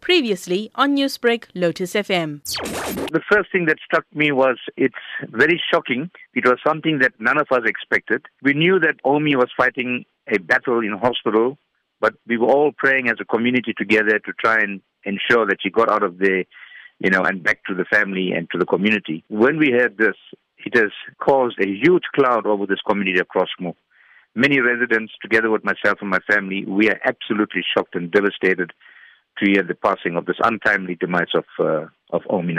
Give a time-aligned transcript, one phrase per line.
[0.00, 2.42] Previously on Newsbreak, Lotus FM.
[3.12, 4.94] The first thing that struck me was it's
[5.28, 6.10] very shocking.
[6.34, 8.26] It was something that none of us expected.
[8.42, 11.58] We knew that Omi was fighting a battle in hospital,
[12.00, 15.70] but we were all praying as a community together to try and ensure that she
[15.70, 16.44] got out of there,
[16.98, 19.24] you know, and back to the family and to the community.
[19.28, 20.16] When we heard this,
[20.64, 20.90] it has
[21.22, 23.74] caused a huge cloud over this community across Crossmoor.
[24.34, 28.72] Many residents, together with myself and my family, we are absolutely shocked and devastated
[29.40, 32.56] to hear the passing of this untimely demise of uh, of Omi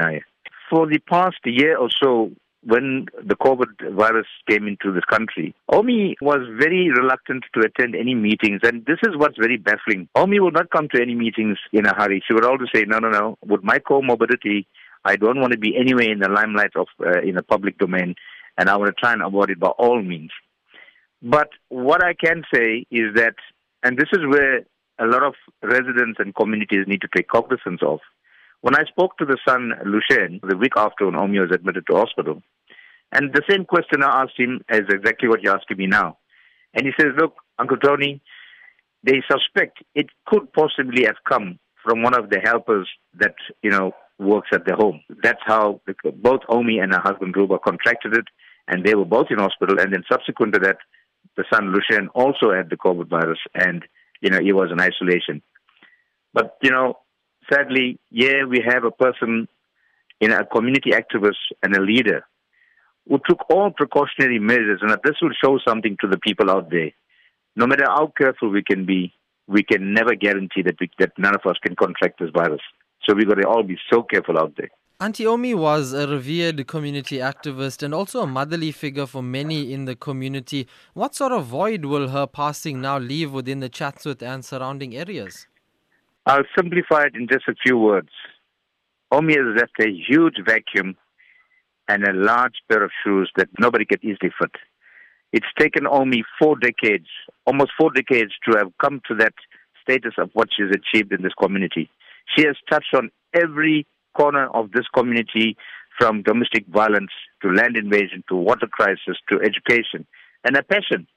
[0.69, 2.31] For the past year or so,
[2.63, 8.13] when the COVID virus came into this country, Omi was very reluctant to attend any
[8.13, 8.61] meetings.
[8.63, 10.07] And this is what's very baffling.
[10.15, 12.23] Omi would not come to any meetings in a hurry.
[12.25, 14.65] She would always say, no, no, no, with my comorbidity,
[15.03, 18.15] I don't want to be anywhere in the limelight of, uh, in the public domain,
[18.57, 20.31] and I want to try and avoid it by all means.
[21.23, 23.35] But what I can say is that,
[23.83, 24.61] and this is where
[25.01, 25.33] a lot of
[25.63, 27.99] residents and communities need to take cognizance of,
[28.61, 31.97] when I spoke to the son, Lucien, the week after when Omi was admitted to
[31.97, 32.41] hospital,
[33.11, 36.17] and the same question I asked him is exactly what you're asking me now.
[36.73, 38.21] And he says, look, Uncle Tony,
[39.03, 42.87] they suspect it could possibly have come from one of the helpers
[43.19, 45.01] that, you know, works at the home.
[45.23, 45.81] That's how
[46.27, 48.25] both Omi and her husband Ruba contracted it,
[48.67, 49.79] and they were both in hospital.
[49.79, 50.77] And then subsequent to that,
[51.35, 53.83] the son Lucien also had the COVID virus, and,
[54.21, 55.41] you know, he was in isolation.
[56.33, 56.99] But, you know,
[57.51, 59.47] sadly, yeah, we have a person,
[60.19, 62.25] you know, a community activist and a leader
[63.07, 66.91] who took all precautionary measures, and this will show something to the people out there.
[67.55, 69.13] No matter how careful we can be,
[69.47, 72.61] we can never guarantee that we, that none of us can contract this virus.
[73.03, 74.69] So we've got to all be so careful out there.
[75.01, 79.85] Auntie Omi was a revered community activist and also a motherly figure for many in
[79.85, 80.67] the community.
[80.93, 85.47] What sort of void will her passing now leave within the Chatsworth and surrounding areas?
[86.27, 88.09] I'll simplify it in just a few words.
[89.11, 90.95] Omi has left a huge vacuum
[91.87, 94.51] and a large pair of shoes that nobody can easily fit.
[95.33, 97.07] It's taken Omi four decades,
[97.47, 99.33] almost four decades, to have come to that
[99.81, 101.89] status of what she's achieved in this community.
[102.37, 105.57] She has touched on every corner of this community
[105.97, 107.11] from domestic violence
[107.41, 110.05] to land invasion to water crisis to education
[110.43, 111.07] and a passion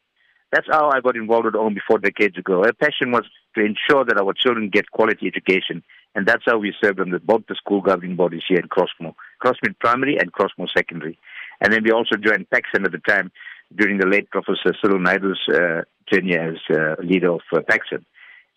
[0.55, 2.63] that's how I got involved with Omi four decades ago.
[2.63, 3.25] Our passion was
[3.57, 5.83] to ensure that our children get quality education,
[6.15, 9.15] and that's how we served them with both the school governing bodies here in Crossmoor,
[9.43, 11.19] Crossmoor Primary and Crossmoor Secondary.
[11.61, 13.33] And then we also joined PACSEN at the time
[13.75, 18.05] during the late Professor Cyril Naidu's uh, tenure as uh, leader of uh, PACSEN.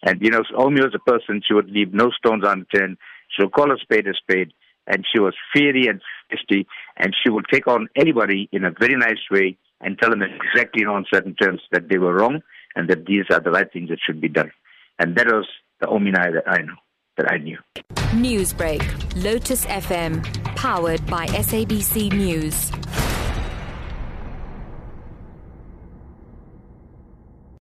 [0.04, 2.98] And, you know, Omi was a person, she would leave no stones unturned.
[3.30, 4.52] She would call a spade a spade,
[4.86, 6.02] and she was fiery and
[6.32, 6.66] fisty,
[6.96, 10.84] and she would take on anybody in a very nice way and tell them exactly
[10.84, 12.42] in certain terms that they were wrong
[12.76, 14.52] and that these are the right things that should be done.
[15.00, 15.48] And that was
[15.80, 16.76] the Omi Nair that I know,
[17.18, 17.58] that I knew.
[18.14, 20.24] Newsbreak, Lotus FM,
[20.56, 22.72] powered by SABC News.